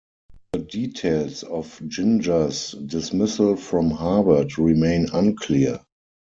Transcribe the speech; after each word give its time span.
The 0.53 0.57
details 0.61 1.43
of 1.43 1.79
Ginger's 1.87 2.71
dismissal 2.71 3.55
from 3.55 3.91
Harvard 3.91 4.57
remain 4.57 5.05
unclear. 5.13 5.79